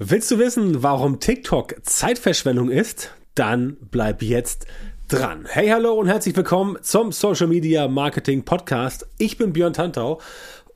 [0.00, 3.10] Willst du wissen, warum TikTok Zeitverschwendung ist?
[3.34, 4.64] Dann bleib jetzt
[5.08, 5.44] dran.
[5.48, 9.08] Hey, hallo und herzlich willkommen zum Social Media Marketing Podcast.
[9.18, 10.20] Ich bin Björn Tantau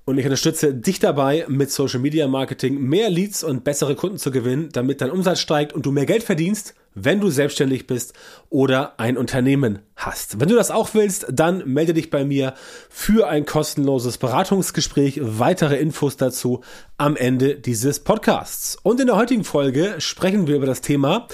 [0.07, 4.33] und ich unterstütze dich dabei, mit Social Media Marketing mehr Leads und bessere Kunden zu
[4.33, 8.15] gewinnen, damit dein Umsatz steigt und du mehr Geld verdienst, wenn du selbstständig bist
[8.51, 10.41] oder ein Unternehmen hast.
[10.41, 12.55] Wenn du das auch willst, dann melde dich bei mir
[12.89, 15.21] für ein kostenloses Beratungsgespräch.
[15.23, 16.63] Weitere Infos dazu
[16.99, 18.77] am Ende dieses Podcasts.
[18.83, 21.29] Und in der heutigen Folge sprechen wir über das Thema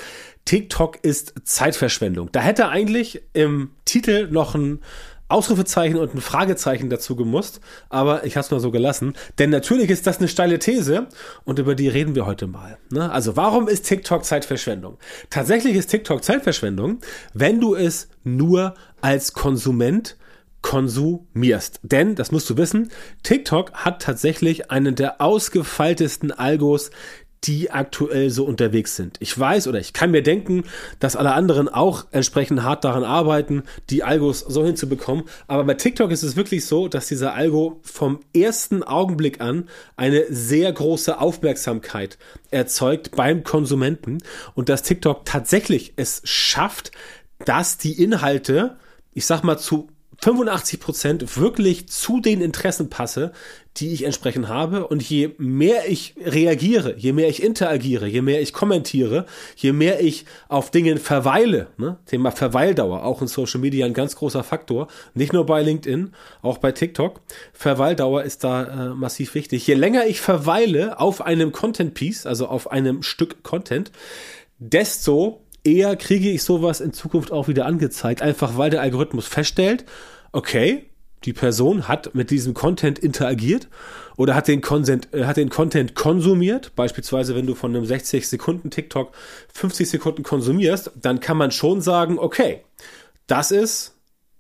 [0.49, 2.33] TikTok ist Zeitverschwendung.
[2.33, 4.81] Da hätte eigentlich im Titel noch ein
[5.29, 9.15] Ausrufezeichen und ein Fragezeichen dazu gemusst, aber ich habe es mal so gelassen.
[9.39, 11.07] Denn natürlich ist das eine steile These
[11.45, 12.79] und über die reden wir heute mal.
[12.91, 13.11] Ne?
[13.11, 14.99] Also warum ist TikTok Zeitverschwendung?
[15.31, 16.99] Tatsächlich ist TikTok Zeitverschwendung,
[17.35, 20.17] wenn du es nur als Konsument
[20.63, 21.81] konsumierst.
[21.83, 22.91] Denn, das musst du wissen,
[23.23, 26.91] TikTok hat tatsächlich einen der ausgefeiltesten Algos,
[27.45, 29.17] die aktuell so unterwegs sind.
[29.21, 30.65] Ich weiß oder ich kann mir denken,
[30.99, 35.25] dass alle anderen auch entsprechend hart daran arbeiten, die Algos so hinzubekommen.
[35.47, 40.25] Aber bei TikTok ist es wirklich so, dass dieser Algo vom ersten Augenblick an eine
[40.31, 42.19] sehr große Aufmerksamkeit
[42.51, 44.19] erzeugt beim Konsumenten
[44.55, 46.93] und dass TikTok tatsächlich es schafft,
[47.45, 48.79] dass die Inhalte,
[49.15, 49.89] ich sag mal zu
[50.21, 53.33] 85 Prozent wirklich zu den Interessen passe,
[53.77, 54.89] die ich entsprechend habe.
[54.89, 60.01] Und je mehr ich reagiere, je mehr ich interagiere, je mehr ich kommentiere, je mehr
[60.01, 61.99] ich auf Dingen verweile, ne?
[62.07, 66.59] Thema Verweildauer, auch in Social Media ein ganz großer Faktor, nicht nur bei LinkedIn, auch
[66.59, 67.21] bei TikTok.
[67.53, 69.67] Verweildauer ist da äh, massiv wichtig.
[69.69, 73.93] Je länger ich verweile auf einem Content Piece, also auf einem Stück Content,
[74.59, 79.85] desto eher kriege ich sowas in Zukunft auch wieder angezeigt, einfach weil der Algorithmus feststellt,
[80.33, 80.89] okay,
[81.25, 83.69] die Person hat mit diesem Content interagiert
[84.17, 86.73] oder hat den, Content, äh, hat den Content konsumiert.
[86.77, 89.13] Beispielsweise, wenn du von einem 60 Sekunden TikTok
[89.53, 92.63] 50 Sekunden konsumierst, dann kann man schon sagen, okay,
[93.27, 93.97] das ist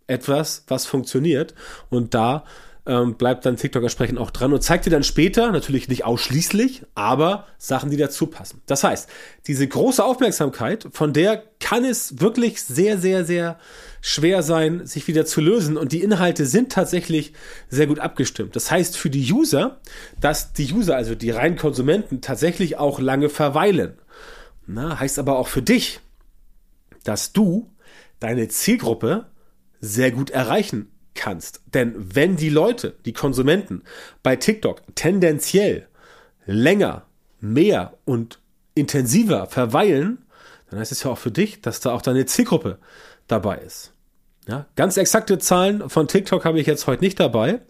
[0.06, 1.54] etwas, was funktioniert.
[1.90, 2.44] Und da
[2.88, 6.84] ähm, bleibt dann TikTok entsprechend auch dran und zeigt dir dann später, natürlich nicht ausschließlich,
[6.94, 8.62] aber Sachen, die dazu passen.
[8.66, 9.08] Das heißt,
[9.46, 13.58] diese große Aufmerksamkeit, von der kann es wirklich sehr, sehr, sehr
[14.00, 15.76] schwer sein, sich wieder zu lösen.
[15.76, 17.34] Und die Inhalte sind tatsächlich
[17.68, 18.56] sehr gut abgestimmt.
[18.56, 19.80] Das heißt für die User,
[20.18, 23.98] dass die User, also die reinen Konsumenten, tatsächlich auch lange verweilen.
[24.66, 26.00] Na, heißt aber auch für dich,
[27.04, 27.70] dass du
[28.18, 29.26] deine Zielgruppe
[29.80, 31.60] sehr gut erreichen kannst.
[31.74, 33.82] Denn wenn die Leute, die Konsumenten
[34.22, 35.86] bei TikTok tendenziell
[36.46, 37.04] länger,
[37.40, 38.40] mehr und
[38.74, 40.24] intensiver verweilen,
[40.70, 42.78] dann heißt es ja auch für dich, dass da auch deine Zielgruppe
[43.26, 43.92] dabei ist.
[44.46, 47.60] Ja, ganz exakte Zahlen von TikTok habe ich jetzt heute nicht dabei,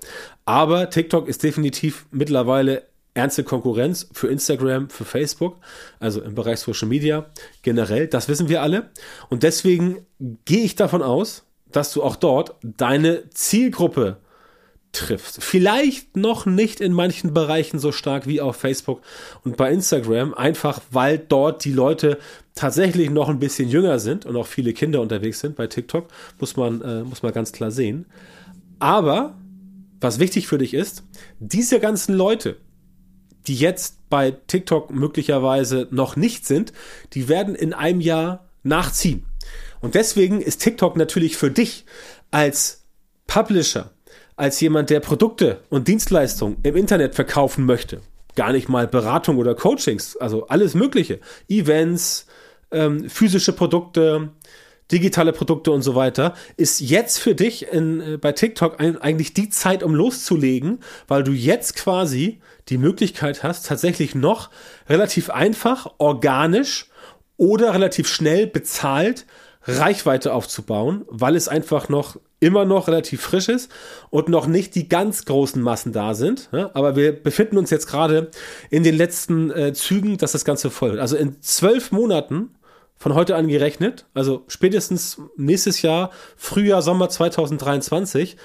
[0.44, 5.56] aber TikTok ist definitiv mittlerweile ernste Konkurrenz für Instagram, für Facebook,
[5.98, 7.26] also im Bereich Social Media
[7.62, 8.06] generell.
[8.06, 8.90] Das wissen wir alle.
[9.28, 10.06] Und deswegen
[10.44, 14.18] gehe ich davon aus, dass du auch dort deine Zielgruppe
[14.92, 15.42] triffst.
[15.42, 19.02] Vielleicht noch nicht in manchen Bereichen so stark wie auf Facebook
[19.44, 22.18] und bei Instagram, einfach weil dort die Leute
[22.54, 25.56] tatsächlich noch ein bisschen jünger sind und auch viele Kinder unterwegs sind.
[25.56, 26.08] Bei TikTok
[26.40, 28.06] muss man, äh, muss man ganz klar sehen.
[28.78, 29.34] Aber
[30.00, 31.04] was wichtig für dich ist,
[31.38, 32.56] diese ganzen Leute,
[33.46, 36.72] die jetzt bei TikTok möglicherweise noch nicht sind,
[37.12, 39.27] die werden in einem Jahr nachziehen.
[39.80, 41.84] Und deswegen ist TikTok natürlich für dich
[42.30, 42.84] als
[43.26, 43.90] Publisher,
[44.36, 48.00] als jemand, der Produkte und Dienstleistungen im Internet verkaufen möchte,
[48.36, 52.26] gar nicht mal Beratung oder Coachings, also alles Mögliche, Events,
[52.70, 54.30] ähm, physische Produkte,
[54.90, 59.34] digitale Produkte und so weiter, ist jetzt für dich in, äh, bei TikTok ein, eigentlich
[59.34, 64.50] die Zeit, um loszulegen, weil du jetzt quasi die Möglichkeit hast, tatsächlich noch
[64.88, 66.86] relativ einfach, organisch
[67.36, 69.26] oder relativ schnell bezahlt
[69.68, 73.70] Reichweite aufzubauen, weil es einfach noch immer noch relativ frisch ist
[74.10, 76.48] und noch nicht die ganz großen Massen da sind.
[76.52, 78.30] Ja, aber wir befinden uns jetzt gerade
[78.70, 81.00] in den letzten äh, Zügen, dass das Ganze voll wird.
[81.00, 82.50] Also in zwölf Monaten
[82.96, 88.36] von heute an gerechnet, also spätestens nächstes Jahr, Frühjahr, Sommer 2023,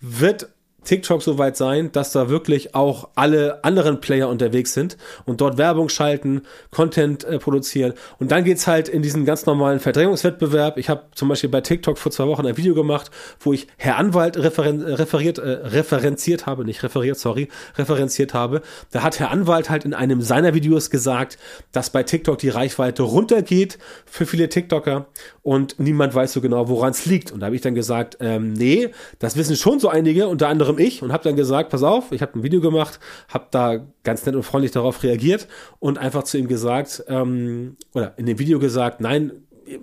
[0.00, 0.48] wird
[0.84, 5.58] TikTok so weit sein, dass da wirklich auch alle anderen Player unterwegs sind und dort
[5.58, 7.94] Werbung schalten, Content äh, produzieren.
[8.18, 10.78] Und dann geht's halt in diesen ganz normalen Verdrängungswettbewerb.
[10.78, 13.96] Ich habe zum Beispiel bei TikTok vor zwei Wochen ein Video gemacht, wo ich Herr
[13.96, 18.62] Anwalt referen referiert, äh, referenziert habe, nicht referiert, sorry, referenziert habe.
[18.90, 21.38] Da hat Herr Anwalt halt in einem seiner Videos gesagt,
[21.72, 25.06] dass bei TikTok die Reichweite runtergeht für viele TikToker
[25.42, 27.32] und niemand weiß so genau, woran es liegt.
[27.32, 30.71] Und da habe ich dann gesagt, ähm, nee, das wissen schon so einige, unter anderem
[30.72, 32.98] anderem ich und habe dann gesagt, pass auf, ich habe ein Video gemacht,
[33.28, 35.48] habe da ganz nett und freundlich darauf reagiert
[35.78, 39.32] und einfach zu ihm gesagt, ähm, oder in dem Video gesagt, nein,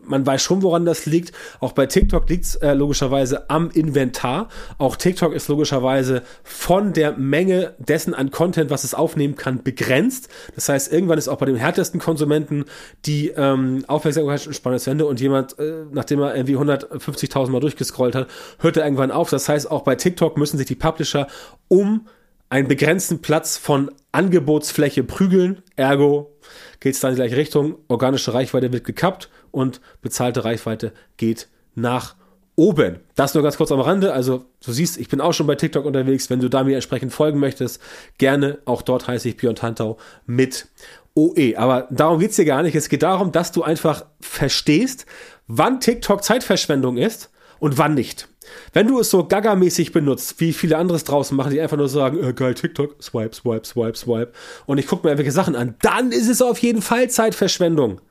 [0.05, 1.31] man weiß schon, woran das liegt.
[1.59, 4.49] Auch bei TikTok liegt es äh, logischerweise am Inventar.
[4.77, 10.29] Auch TikTok ist logischerweise von der Menge dessen an Content, was es aufnehmen kann, begrenzt.
[10.55, 12.65] Das heißt, irgendwann ist auch bei dem härtesten Konsumenten
[13.05, 18.27] die ähm, Aufmerksamkeitsspanne zu Ende und jemand, äh, nachdem er irgendwie 150.000 Mal durchgescrollt hat,
[18.59, 19.29] hört er irgendwann auf.
[19.29, 21.27] Das heißt, auch bei TikTok müssen sich die Publisher
[21.67, 22.07] um
[22.49, 25.61] einen begrenzten Platz von Angebotsfläche prügeln.
[25.75, 26.35] Ergo
[26.79, 27.75] geht es dann in die gleiche Richtung.
[27.87, 32.15] Organische Reichweite wird gekappt und bezahlte Reichweite geht nach
[32.55, 32.99] oben.
[33.15, 34.11] Das nur ganz kurz am Rande.
[34.11, 36.29] Also du siehst, ich bin auch schon bei TikTok unterwegs.
[36.29, 37.81] Wenn du da mir entsprechend folgen möchtest,
[38.17, 38.59] gerne.
[38.65, 40.67] Auch dort heiße ich Björn Tantau mit
[41.15, 41.55] OE.
[41.55, 42.75] Aber darum geht's hier gar nicht.
[42.75, 45.05] Es geht darum, dass du einfach verstehst,
[45.47, 47.29] wann TikTok Zeitverschwendung ist
[47.59, 48.27] und wann nicht.
[48.73, 52.23] Wenn du es so gaga-mäßig benutzt, wie viele anderes draußen machen, die einfach nur sagen,
[52.23, 54.31] äh, geil, TikTok, swipe, swipe, swipe, swipe,
[54.65, 58.01] und ich gucke mir irgendwelche Sachen an, dann ist es auf jeden Fall Zeitverschwendung.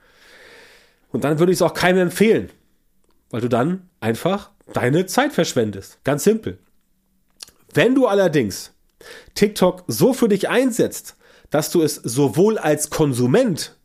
[1.11, 2.51] Und dann würde ich es auch keinem empfehlen,
[3.31, 5.99] weil du dann einfach deine Zeit verschwendest.
[6.05, 6.59] Ganz simpel.
[7.73, 8.73] Wenn du allerdings
[9.35, 11.17] TikTok so für dich einsetzt,
[11.51, 13.77] dass du es sowohl als Konsument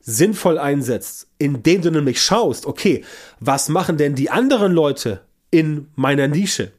[0.00, 3.04] sinnvoll einsetzt, indem du nämlich schaust, okay,
[3.38, 5.20] was machen denn die anderen Leute
[5.52, 6.72] in meiner Nische?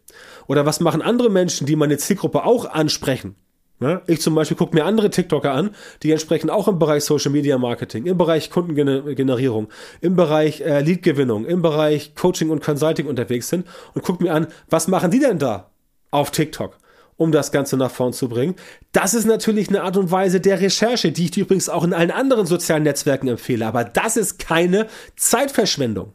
[0.47, 3.35] Oder was machen andere Menschen, die meine Zielgruppe auch ansprechen?
[3.79, 4.01] Ne?
[4.07, 5.71] Ich zum Beispiel gucke mir andere TikToker an,
[6.03, 11.45] die entsprechend auch im Bereich Social Media Marketing, im Bereich Kundengenerierung, im Bereich äh, Leadgewinnung,
[11.45, 15.39] im Bereich Coaching und Consulting unterwegs sind und gucke mir an, was machen die denn
[15.39, 15.69] da
[16.11, 16.77] auf TikTok?
[17.15, 18.55] um das Ganze nach vorn zu bringen.
[18.91, 22.09] Das ist natürlich eine Art und Weise der Recherche, die ich übrigens auch in allen
[22.09, 23.67] anderen sozialen Netzwerken empfehle.
[23.67, 26.13] Aber das ist keine Zeitverschwendung.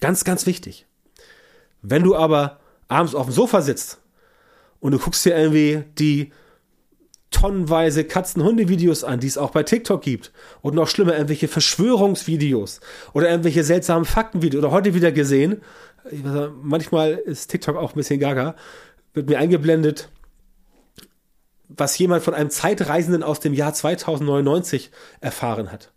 [0.00, 0.86] Ganz, ganz wichtig.
[1.86, 2.58] Wenn du aber
[2.88, 4.00] abends auf dem Sofa sitzt
[4.80, 6.32] und du guckst dir irgendwie die
[7.30, 10.32] tonnenweise Katzen-Hunde-Videos an, die es auch bei TikTok gibt.
[10.62, 12.80] Und noch schlimmer, irgendwelche Verschwörungsvideos
[13.12, 14.64] oder irgendwelche seltsamen Faktenvideos.
[14.64, 15.60] Oder heute wieder gesehen,
[16.62, 18.54] manchmal ist TikTok auch ein bisschen gaga,
[19.12, 20.08] wird mir eingeblendet,
[21.68, 24.90] was jemand von einem Zeitreisenden aus dem Jahr 2099
[25.20, 25.92] erfahren hat.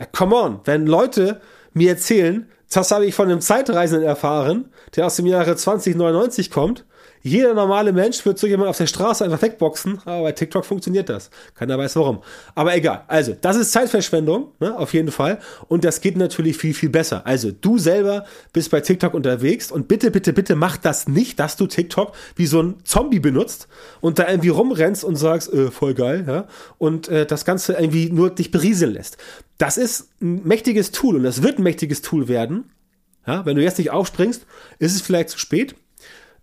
[0.00, 1.40] Ja, come on, wenn Leute
[1.74, 6.84] mir erzählen, das habe ich von einem Zeitreisenden erfahren, der aus dem Jahre 2099 kommt,
[7.24, 11.08] jeder normale Mensch wird so jemand auf der Straße einfach wegboxen, aber bei TikTok funktioniert
[11.08, 11.30] das.
[11.54, 12.20] Keiner weiß warum.
[12.56, 13.04] Aber egal.
[13.06, 15.38] Also, das ist Zeitverschwendung, ne, auf jeden Fall.
[15.68, 17.24] Und das geht natürlich viel, viel besser.
[17.24, 21.56] Also, du selber bist bei TikTok unterwegs und bitte, bitte, bitte mach das nicht, dass
[21.56, 23.68] du TikTok wie so ein Zombie benutzt
[24.00, 26.48] und da irgendwie rumrennst und sagst, äh, voll geil, ja,
[26.78, 29.16] und äh, das Ganze irgendwie nur dich berieseln lässt.
[29.62, 32.72] Das ist ein mächtiges Tool und das wird ein mächtiges Tool werden.
[33.24, 34.44] Ja, wenn du jetzt nicht aufspringst,
[34.80, 35.76] ist es vielleicht zu spät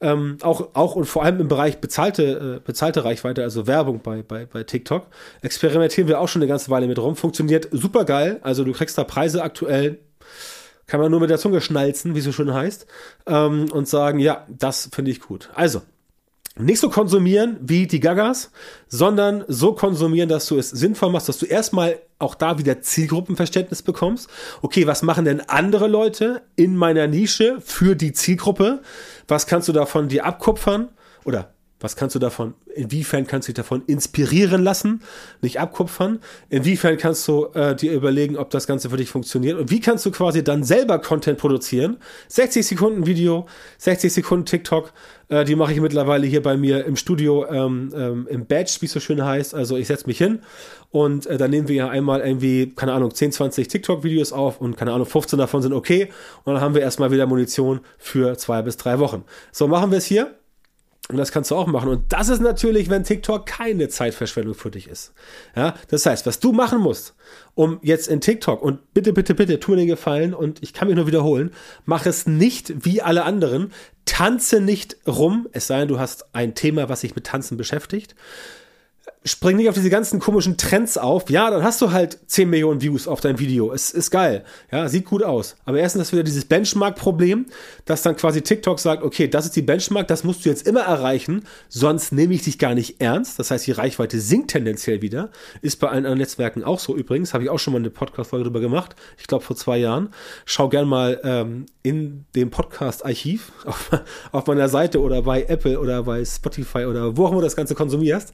[0.02, 4.24] ähm, auch, auch und vor allem im Bereich bezahlte, äh, bezahlte Reichweite, also Werbung bei,
[4.24, 5.08] bei, bei TikTok,
[5.42, 7.18] experimentieren wir auch schon eine ganze Weile mit rum.
[7.18, 8.40] Funktioniert super geil.
[8.42, 10.00] Also du kriegst da Preise aktuell,
[10.88, 12.88] kann man nur mit der Zunge schnalzen, wie es so schön heißt,
[13.28, 15.50] ähm, und sagen, ja, das finde ich gut.
[15.54, 15.82] Also,
[16.60, 18.52] nicht so konsumieren wie die Gagas,
[18.88, 23.82] sondern so konsumieren, dass du es sinnvoll machst, dass du erstmal auch da wieder Zielgruppenverständnis
[23.82, 24.30] bekommst.
[24.62, 28.82] Okay, was machen denn andere Leute in meiner Nische für die Zielgruppe?
[29.28, 30.90] Was kannst du davon dir abkupfern?
[31.24, 35.02] Oder was kannst du davon, inwiefern kannst du dich davon inspirieren lassen,
[35.42, 36.20] nicht abkupfern?
[36.50, 39.58] Inwiefern kannst du äh, dir überlegen, ob das Ganze für dich funktioniert?
[39.58, 41.98] Und wie kannst du quasi dann selber Content produzieren?
[42.28, 44.92] 60 Sekunden Video, 60 Sekunden TikTok,
[45.30, 48.86] äh, die mache ich mittlerweile hier bei mir im Studio ähm, ähm, im Badge, wie
[48.88, 49.56] es so schön heißt.
[49.56, 50.40] Also ich setze mich hin
[50.92, 54.76] und äh, dann nehmen wir ja einmal irgendwie, keine Ahnung, 10, 20 TikTok-Videos auf und
[54.76, 56.10] keine Ahnung, 15 davon sind okay.
[56.44, 59.24] Und dann haben wir erstmal wieder Munition für zwei bis drei Wochen.
[59.52, 60.39] So machen wir es hier.
[61.12, 61.90] Und das kannst du auch machen.
[61.90, 65.14] Und das ist natürlich, wenn TikTok keine Zeitverschwendung für dich ist.
[65.56, 67.16] Ja, das heißt, was du machen musst,
[67.56, 70.88] um jetzt in TikTok und bitte, bitte, bitte, tu mir den Gefallen und ich kann
[70.88, 71.52] mich nur wiederholen,
[71.86, 73.74] mach es nicht wie alle anderen.
[74.06, 78.16] Tanze nicht rum, es sei denn, du hast ein Thema, was sich mit Tanzen beschäftigt
[79.26, 81.30] spring nicht auf diese ganzen komischen Trends auf.
[81.30, 83.74] Ja, dann hast du halt 10 Millionen Views auf dein Video.
[83.74, 84.46] Es ist geil.
[84.72, 85.58] Ja, sieht gut aus.
[85.66, 87.48] Aber erstens ist wieder dieses Benchmark-Problem,
[87.86, 90.82] dass dann quasi TikTok sagt, okay, das ist die Benchmark, das musst du jetzt immer
[90.82, 93.40] erreichen, sonst nehme ich dich gar nicht ernst.
[93.40, 95.32] Das heißt, die Reichweite sinkt tendenziell wieder.
[95.62, 97.34] Ist bei allen anderen Netzwerken auch so übrigens.
[97.34, 98.96] Habe ich auch schon mal eine Podcast-Folge drüber gemacht.
[99.18, 100.10] Ich glaube vor zwei Jahren.
[100.46, 103.92] Schau gern mal ähm, in dem Podcast-Archiv auf,
[104.32, 107.56] auf, meiner Seite oder bei Apple oder bei Spotify oder wo auch immer du das
[107.56, 108.34] Ganze konsumierst.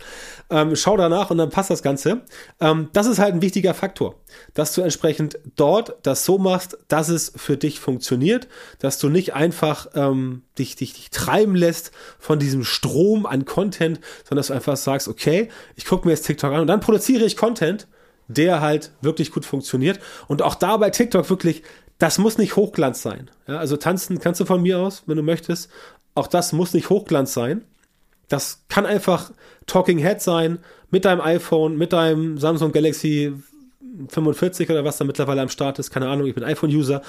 [0.49, 2.21] Ähm, schau danach und dann passt das Ganze.
[2.59, 4.15] Ähm, das ist halt ein wichtiger Faktor,
[4.53, 8.47] dass du entsprechend dort das so machst, dass es für dich funktioniert,
[8.79, 13.99] dass du nicht einfach ähm, dich, dich, dich treiben lässt von diesem Strom an Content,
[14.23, 17.25] sondern dass du einfach sagst, okay, ich gucke mir jetzt TikTok an und dann produziere
[17.25, 17.87] ich Content,
[18.27, 19.99] der halt wirklich gut funktioniert.
[20.27, 21.63] Und auch da bei TikTok wirklich,
[21.97, 23.29] das muss nicht Hochglanz sein.
[23.47, 25.69] Ja, also tanzen kannst du von mir aus, wenn du möchtest.
[26.13, 27.65] Auch das muss nicht Hochglanz sein.
[28.29, 29.31] Das kann einfach
[29.67, 30.59] Talking Head sein
[30.91, 33.33] mit deinem iPhone, mit deinem Samsung Galaxy
[34.09, 37.01] 45 oder was da mittlerweile am Start ist, keine Ahnung, ich bin iPhone-User.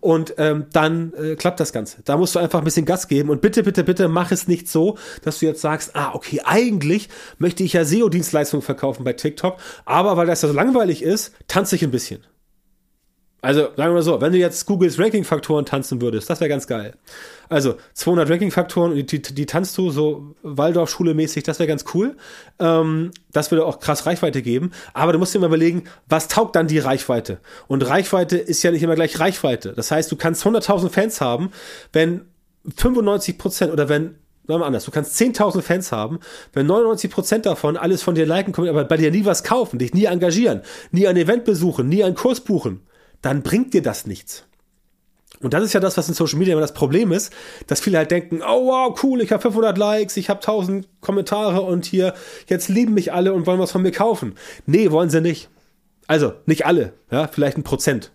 [0.00, 2.02] Und ähm, dann äh, klappt das Ganze.
[2.04, 4.68] Da musst du einfach ein bisschen Gas geben und bitte, bitte, bitte mach es nicht
[4.68, 9.56] so, dass du jetzt sagst, ah, okay, eigentlich möchte ich ja SEO-Dienstleistungen verkaufen bei TikTok,
[9.84, 12.20] aber weil das ja so langweilig ist, tanze ich ein bisschen.
[13.44, 16.66] Also sagen wir mal so, wenn du jetzt Googles Ranking-Faktoren tanzen würdest, das wäre ganz
[16.66, 16.94] geil.
[17.50, 22.16] Also 200 Ranking-Faktoren, die, die, die tanzt du so Waldorfschule mäßig, das wäre ganz cool.
[22.58, 24.72] Ähm, das würde auch krass Reichweite geben.
[24.94, 27.38] Aber du musst dir mal überlegen, was taugt dann die Reichweite?
[27.68, 29.74] Und Reichweite ist ja nicht immer gleich Reichweite.
[29.74, 31.50] Das heißt, du kannst 100.000 Fans haben,
[31.92, 32.22] wenn
[32.76, 34.14] 95 Prozent oder wenn
[34.46, 36.18] Sagen wir anders, du kannst 10.000 Fans haben,
[36.52, 39.94] wenn 99% davon alles von dir liken, kommen, aber bei dir nie was kaufen, dich
[39.94, 40.60] nie engagieren,
[40.90, 42.82] nie ein Event besuchen, nie einen Kurs buchen,
[43.24, 44.44] dann bringt dir das nichts.
[45.40, 47.32] Und das ist ja das, was in Social Media immer das Problem ist,
[47.66, 51.60] dass viele halt denken, oh wow, cool, ich habe 500 Likes, ich habe 1000 Kommentare
[51.62, 52.14] und hier,
[52.46, 54.34] jetzt lieben mich alle und wollen was von mir kaufen.
[54.66, 55.48] Nee, wollen sie nicht.
[56.06, 58.12] Also, nicht alle, ja, vielleicht ein Prozent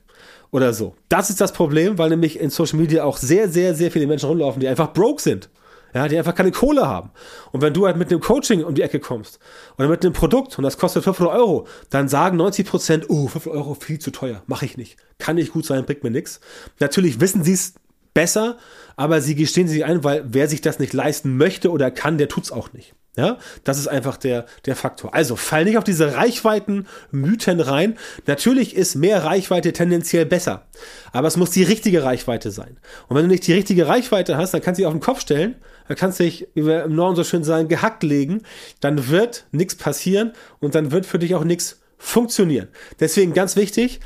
[0.51, 0.96] oder so.
[1.10, 4.30] Das ist das Problem, weil nämlich in Social Media auch sehr, sehr, sehr viele Menschen
[4.30, 5.50] rumlaufen, die einfach broke sind
[5.93, 7.12] ja, die einfach keine Kohle haben.
[7.51, 9.39] Und wenn du halt mit einem Coaching um die Ecke kommst
[9.77, 13.60] oder mit einem Produkt und das kostet 500 Euro, dann sagen 90 Prozent, oh, 500
[13.60, 14.98] Euro viel zu teuer, mache ich nicht.
[15.17, 16.39] Kann nicht gut sein, bringt mir nichts.
[16.79, 17.74] Natürlich wissen sie es
[18.13, 18.58] besser,
[18.96, 22.27] aber sie gestehen sich ein, weil wer sich das nicht leisten möchte oder kann, der
[22.27, 22.93] tut's auch nicht.
[23.17, 25.13] Ja, das ist einfach der, der Faktor.
[25.13, 27.98] Also fall nicht auf diese Reichweiten-Mythen rein.
[28.27, 30.67] Natürlich ist mehr Reichweite tendenziell besser.
[31.12, 32.77] Aber es muss die richtige Reichweite sein.
[33.08, 35.19] Und wenn du nicht die richtige Reichweite hast, dann kannst du dich auf den Kopf
[35.19, 35.55] stellen,
[35.89, 38.43] dann kannst du dich, wie wir im Norden so schön sagen, gehackt legen.
[38.79, 42.67] Dann wird nichts passieren und dann wird für dich auch nichts funktionieren.
[43.00, 44.00] Deswegen ganz wichtig,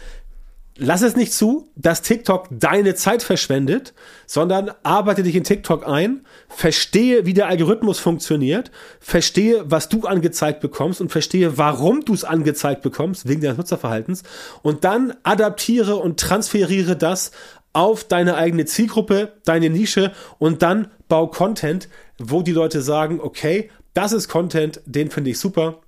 [0.77, 3.93] lass es nicht zu, dass TikTok deine Zeit verschwendet,
[4.27, 8.71] sondern arbeite dich in TikTok ein, verstehe, wie der Algorithmus funktioniert,
[9.01, 14.23] verstehe, was du angezeigt bekommst und verstehe, warum du es angezeigt bekommst, wegen deines Nutzerverhaltens,
[14.61, 17.31] und dann adaptiere und transferiere das
[17.73, 23.70] auf deine eigene Zielgruppe, deine Nische und dann bau Content, wo die Leute sagen, okay,
[23.93, 25.82] das ist Content, den finde ich super.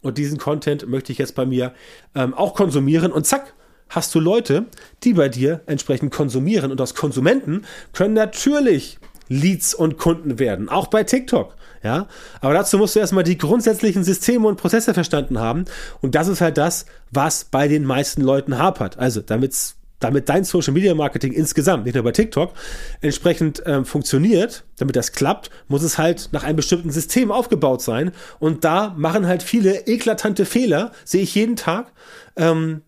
[0.00, 1.74] Und diesen Content möchte ich jetzt bei mir
[2.14, 3.52] ähm, auch konsumieren und zack,
[3.90, 4.64] hast du Leute,
[5.04, 6.70] die bei dir entsprechend konsumieren.
[6.70, 8.98] Und aus Konsumenten können natürlich
[9.28, 11.54] Leads und Kunden werden, auch bei TikTok.
[11.82, 12.08] Ja,
[12.40, 15.66] aber dazu musst du erstmal die grundsätzlichen Systeme und Prozesse verstanden haben.
[16.00, 18.98] Und das ist halt das, was bei den meisten Leuten hapert.
[18.98, 22.52] Also, damit's damit dein Social Media Marketing insgesamt, nicht nur bei TikTok,
[23.00, 28.12] entsprechend ähm, funktioniert, damit das klappt, muss es halt nach einem bestimmten System aufgebaut sein.
[28.38, 31.92] Und da machen halt viele eklatante Fehler, sehe ich jeden Tag.
[32.36, 32.82] Ähm,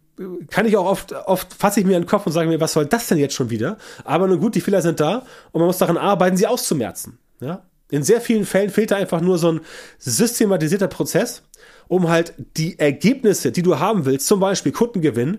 [0.50, 2.73] kann ich auch oft, oft fasse ich mir in den Kopf und sage mir, was
[2.73, 3.79] soll das denn jetzt schon wieder?
[4.05, 5.23] Aber nun gut, die Fehler sind da
[5.53, 7.19] und man muss daran arbeiten, sie auszumerzen.
[7.41, 7.62] Ja?
[7.91, 9.61] In sehr vielen Fällen fehlt da einfach nur so ein
[9.99, 11.43] systematisierter Prozess,
[11.88, 15.38] um halt die Ergebnisse, die du haben willst, zum Beispiel Kundengewinn,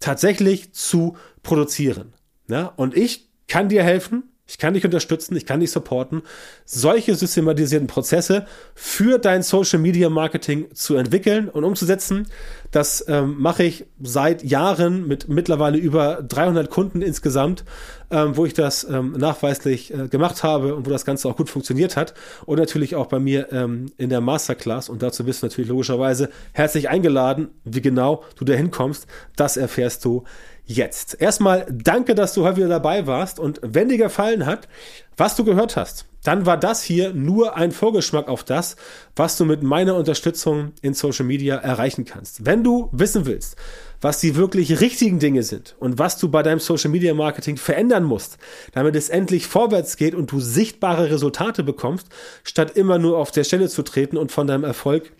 [0.00, 2.12] tatsächlich zu produzieren.
[2.48, 2.72] Ja?
[2.76, 6.22] Und ich kann dir helfen, ich kann dich unterstützen, ich kann dich supporten,
[6.64, 12.26] solche systematisierten Prozesse für dein Social Media Marketing zu entwickeln und umzusetzen.
[12.70, 17.64] Das ähm, mache ich seit Jahren mit mittlerweile über 300 Kunden insgesamt,
[18.10, 21.50] ähm, wo ich das ähm, nachweislich äh, gemacht habe und wo das Ganze auch gut
[21.50, 22.14] funktioniert hat.
[22.46, 24.88] Und natürlich auch bei mir ähm, in der Masterclass.
[24.88, 27.48] Und dazu bist du natürlich logischerweise herzlich eingeladen.
[27.64, 30.24] Wie genau du da hinkommst, das erfährst du
[30.64, 31.20] jetzt.
[31.20, 34.68] Erstmal danke, dass du heute wieder dabei warst und wenn dir gefallen hat,
[35.16, 38.76] was du gehört hast, dann war das hier nur ein Vorgeschmack auf das,
[39.16, 42.44] was du mit meiner Unterstützung in Social Media erreichen kannst.
[42.44, 43.56] Wenn du wissen willst,
[44.00, 48.04] was die wirklich richtigen Dinge sind und was du bei deinem Social Media Marketing verändern
[48.04, 48.38] musst,
[48.72, 52.08] damit es endlich vorwärts geht und du sichtbare Resultate bekommst,
[52.44, 55.12] statt immer nur auf der Stelle zu treten und von deinem Erfolg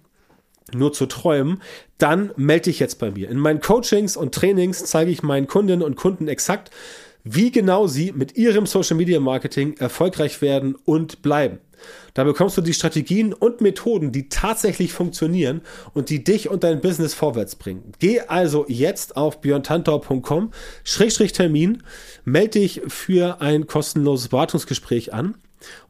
[0.72, 1.60] nur zu träumen,
[1.98, 3.28] dann melde dich jetzt bei mir.
[3.28, 6.70] In meinen Coachings und Trainings zeige ich meinen Kundinnen und Kunden exakt,
[7.24, 11.58] wie genau sie mit ihrem Social Media Marketing erfolgreich werden und bleiben.
[12.14, 15.62] Da bekommst du die Strategien und Methoden, die tatsächlich funktionieren
[15.94, 17.92] und die dich und dein Business vorwärts bringen.
[17.98, 20.50] Geh also jetzt auf björntantau.com
[21.32, 21.82] Termin,
[22.24, 25.36] melde dich für ein kostenloses Beratungsgespräch an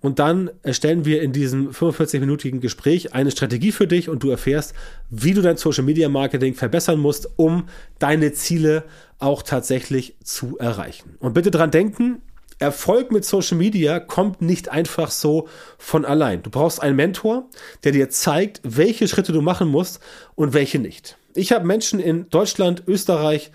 [0.01, 4.75] und dann erstellen wir in diesem 45-minütigen Gespräch eine Strategie für dich und du erfährst,
[5.11, 8.85] wie du dein Social Media Marketing verbessern musst, um deine Ziele
[9.19, 11.17] auch tatsächlich zu erreichen.
[11.21, 12.23] Und bitte dran denken,
[12.59, 15.49] Erfolg mit Social Media kommt nicht einfach so
[15.79, 16.43] von allein.
[16.43, 17.49] Du brauchst einen Mentor,
[17.85, 20.01] der dir zeigt, welche Schritte du machen musst
[20.35, 21.17] und welche nicht.
[21.35, 23.51] Ich habe Menschen in Deutschland, Österreich,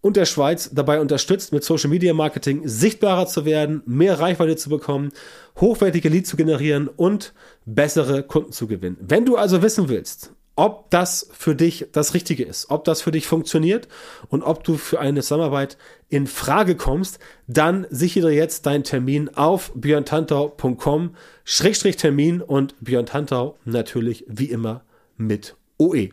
[0.00, 4.70] und der Schweiz dabei unterstützt, mit Social Media Marketing sichtbarer zu werden, mehr Reichweite zu
[4.70, 5.12] bekommen,
[5.60, 7.34] hochwertige Leads zu generieren und
[7.66, 8.96] bessere Kunden zu gewinnen.
[9.00, 13.12] Wenn du also wissen willst, ob das für dich das Richtige ist, ob das für
[13.12, 13.88] dich funktioniert
[14.28, 15.78] und ob du für eine Zusammenarbeit
[16.08, 21.14] in Frage kommst, dann sichere jetzt deinen Termin auf björntantau.com
[21.44, 24.82] Schrägstrich Termin und Björn Tantau natürlich wie immer
[25.16, 26.10] mit OE.